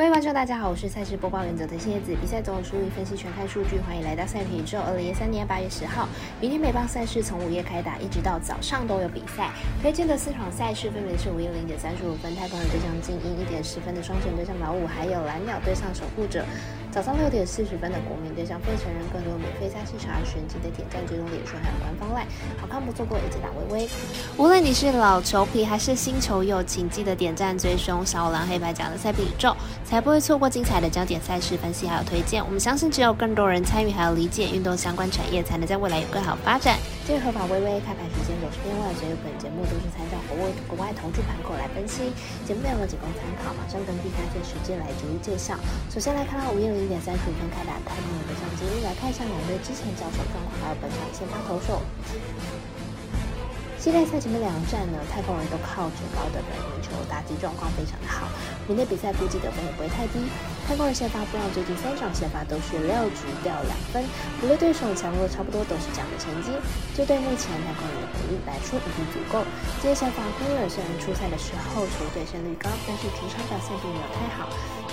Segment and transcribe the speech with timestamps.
[0.00, 2.16] 各位观众，大家好，我是赛事播报员泽的蝎子。
[2.22, 4.80] 比赛总有输赢分析全看数据，欢迎来到赛品宇宙。
[4.80, 6.08] 二零一三年八月十号，
[6.40, 9.50] 明天美棒赛事从午夜开打，一直到早上都有比赛。
[9.82, 16.46] 推荐的四场赛事分别是午夜零点三十五分，太空人对上精英；一点十分的双城对上老五，还有蓝鸟对上守护者。
[16.90, 22.26] 早上六点四十分的国民对上费城人，更多免费赛事查询及的点赞追踪点数还有官方赖，
[22.58, 23.88] 好看不错过，一起打微微。
[24.38, 29.54] 无论你是老球皮还是新球友，请记得点赞追踪小蓝黑白奖的赛品宇宙。
[29.90, 32.38] 才不会错过精彩的焦点赛事分析还有推荐。
[32.46, 36.78] 我们相信，只有更多人参与还有理解运动相关产业，才能在未来有更好发展。
[37.02, 42.14] 这个合法微微开盘时间都是变外，所以本节目都是参照国外国外投注盘口来分析，
[42.46, 43.50] 节目内容仅供参考。
[43.58, 45.58] 马上根据开赛时间来逐一介绍。
[45.90, 51.82] 首先来看到午夜零点三十五分开打太空人的相机，来看一下两队之前交手状况，还有本场先发投手。
[53.74, 58.30] 系列赛前面两战呢，太空人都靠着高的本垒球，打击状况非常的好。
[58.70, 60.22] 明天比赛估计得分也不会太低。
[60.62, 63.98] 太空人先发布朗最近三场先发都是六局掉两分，
[64.38, 66.54] 五类对手强弱差不多都是这样的成绩。
[66.94, 69.42] 就对目前太空人的火力来说已经足够。
[69.82, 74.46] 今天先发库尔虽然出赛的时候球队胜率高，但是主场表现并没有太好，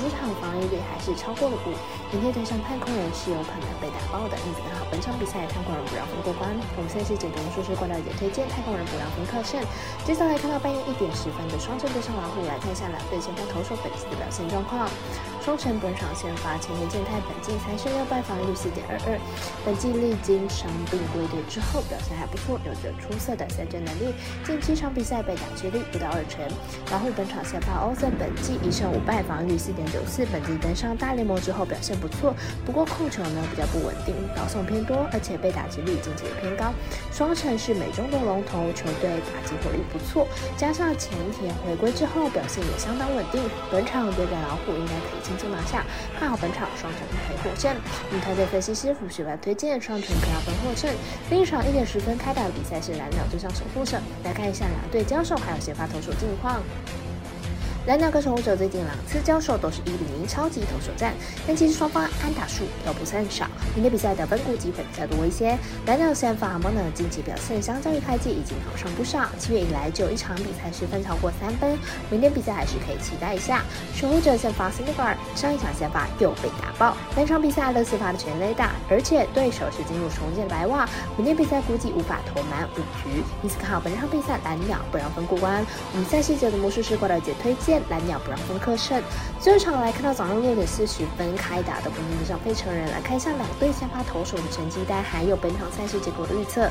[0.00, 1.76] 主场防御率还是超过了五。
[2.08, 6.48] 明天对上太空人是有可能被打爆的，因此刚好本场比赛太空人不让分过关。
[6.72, 8.72] 我们先是解读术士挂掉点推荐太空。
[8.72, 9.60] 人不让分客胜。
[10.06, 14.88] 接下来看到半夜一点十分的双城对上老虎，来看一下两队先发投手本季的表现状况。
[15.40, 19.18] 双城本场先发前田健太，本季三胜六败，防御率四点二二。
[19.64, 24.12] 本季历经伤病归队之后，表现还不错，有着出色的三振能力。
[24.44, 26.44] 近七场比赛被打击率不到二成。
[26.92, 30.26] 老虎本场先发欧森，本季一胜五败，防御率四点九四。
[30.26, 32.34] 本季登上大联盟之后表现不错，
[32.66, 36.74] 不过控球呢比较不稳定，保送偏多，而且被打击率近期也偏高。
[37.10, 38.58] 双城是美中的龙头。
[38.74, 45.84] 球队打击火力不错，加上前田回归之后表现也相当稳定，本场对战老虎应该可以轻松拿下。
[46.18, 47.74] 看好本场双城可以获胜。
[48.08, 50.90] 我们团队分析师傅学白推荐双城可要分获胜。
[51.30, 56.62] 另一场一点十分开打的比赛是蓝鸟对上守护者，来看一下两队交手还有先发投手近况。
[57.86, 61.14] 蓝鸟跟守护者最近两次交手都是一比零超级投手战，
[61.46, 63.46] 但其实双方安打数都不算少。
[63.74, 65.56] 明天比赛得分估计会比较多一些。
[65.86, 71.78] 蓝鸟先发莫呢近期表现相较于开季已经好上不少，七月以来就有一场比赛失分超过三分。
[72.10, 73.62] 明天比赛还是可以期待一下。
[73.94, 80.86] 守护者先发 Cinder 上一场先发又被打爆，本场比赛乐四发的全垒打，而且对手是进入重建白袜。
[81.16, 85.64] 明天比赛估计无法投满五局，因此看好本场比赛蓝鸟不让分过关。
[85.94, 87.67] 我们赛事节的魔术师郭大姐推荐。
[87.90, 89.02] 蓝鸟不让分客胜。
[89.40, 96.68] 最后一场来看到早上六点四十分开打的国民对上费城人，来看一下两队先发投手的成绩单，还有本场赛事结果的预测。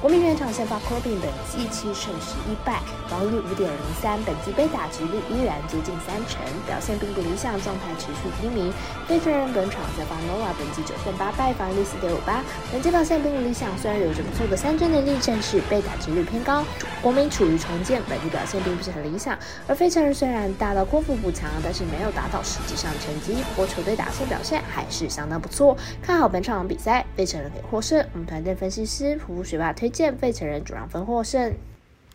[0.00, 8.72] 国民原场先发 Corbin 本季七胜十一败，防御率五点零三，本季被打击率依然接近三成，表现并不理想，状态持续低迷。
[9.06, 16.64] 费城人本场先发 n o a 本季九胜八败，防御率四点五八，本季表现并不理想，虽然有着不错的三振能力，但是被打击率偏高。
[17.02, 19.38] 国民处于重建，本季表现并不是很理想。
[19.66, 25.76] 而费城人虽然虽然大到功夫补强，但是没有打到实际上成绩，不过球队打线表现还是相当不错。
[26.00, 27.98] 看好本场比赛，费城人可以获胜。
[28.12, 29.90] 我们团队分析师普普学霸推。
[29.90, 31.52] 荐费城人主让分获胜。